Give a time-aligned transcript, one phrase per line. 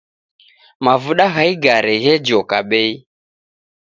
[0.85, 2.91] Mavuda gha igare ghejoka bei